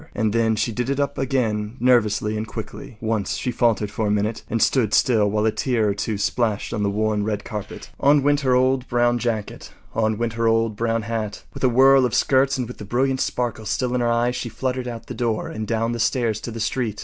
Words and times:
And 0.15 0.33
then 0.33 0.55
she 0.55 0.71
did 0.71 0.89
it 0.89 0.99
up 0.99 1.19
again 1.19 1.77
nervously 1.79 2.35
and 2.35 2.47
quickly. 2.47 2.97
Once 3.01 3.35
she 3.37 3.51
faltered 3.51 3.91
for 3.91 4.07
a 4.07 4.09
minute 4.09 4.41
and 4.49 4.59
stood 4.59 4.95
still 4.95 5.29
while 5.29 5.45
a 5.45 5.51
tear 5.51 5.89
or 5.89 5.93
two 5.93 6.17
splashed 6.17 6.73
on 6.73 6.81
the 6.81 6.89
worn 6.89 7.23
red 7.23 7.43
carpet. 7.43 7.91
On 7.99 8.23
went 8.23 8.39
her 8.39 8.55
old 8.55 8.87
brown 8.87 9.19
jacket; 9.19 9.71
on 9.93 10.17
went 10.17 10.33
her 10.33 10.47
old 10.47 10.75
brown 10.75 11.03
hat. 11.03 11.43
With 11.53 11.63
a 11.63 11.69
whirl 11.69 12.03
of 12.03 12.15
skirts 12.15 12.57
and 12.57 12.67
with 12.67 12.79
the 12.79 12.83
brilliant 12.83 13.21
sparkle 13.21 13.67
still 13.67 13.93
in 13.93 14.01
her 14.01 14.09
eyes, 14.11 14.35
she 14.35 14.49
fluttered 14.49 14.87
out 14.87 15.05
the 15.05 15.13
door 15.13 15.49
and 15.49 15.67
down 15.67 15.91
the 15.91 15.99
stairs 15.99 16.41
to 16.41 16.49
the 16.49 16.59
street. 16.59 16.99